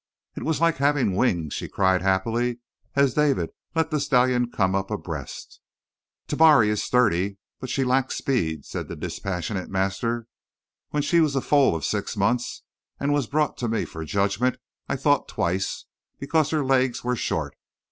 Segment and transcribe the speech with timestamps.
[0.35, 2.57] "It was like having wings," she cried happily
[2.95, 5.61] as David let the stallion come up abreast.
[6.27, 10.25] "Tabari is sturdy, but she lacks speed," said the dispassionate master.
[10.89, 12.63] "When she was a foal of six months
[12.99, 14.57] and was brought to me for judgment,
[14.89, 15.85] I thought twice,
[16.17, 17.55] because her legs were short.